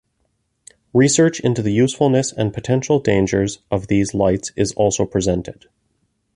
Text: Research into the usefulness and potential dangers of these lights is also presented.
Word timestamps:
Research 0.95 1.39
into 1.41 1.61
the 1.61 1.71
usefulness 1.73 2.31
and 2.33 2.55
potential 2.55 2.97
dangers 2.99 3.59
of 3.69 3.85
these 3.85 4.15
lights 4.15 4.51
is 4.55 4.71
also 4.73 5.05
presented. 5.05 5.67